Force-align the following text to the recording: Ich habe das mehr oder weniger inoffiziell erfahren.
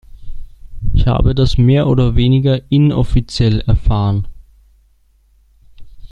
Ich 0.95 1.05
habe 1.05 1.35
das 1.35 1.59
mehr 1.59 1.85
oder 1.85 2.15
weniger 2.15 2.59
inoffiziell 2.71 3.59
erfahren. 3.59 4.27